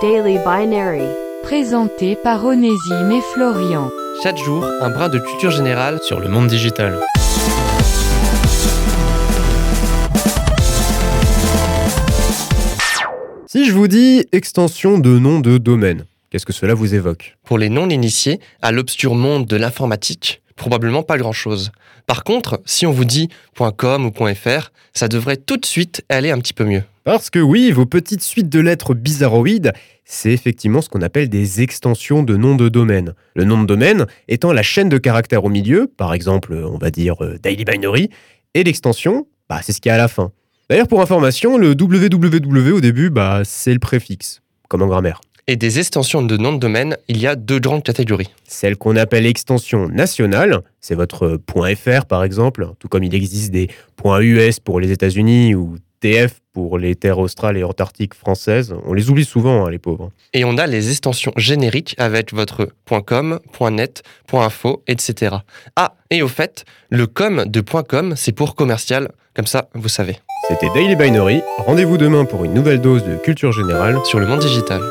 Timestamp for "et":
3.10-3.20, 38.52-38.64, 45.50-45.56, 57.56-57.64, 60.34-60.44, 66.10-66.20